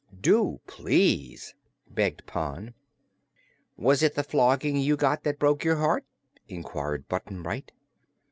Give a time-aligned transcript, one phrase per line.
[0.19, 1.53] "Do, please!"
[1.87, 2.73] begged Pon.
[3.77, 6.05] "Was it the flogging you got that broke your heart?"
[6.47, 7.71] inquired Button Bright.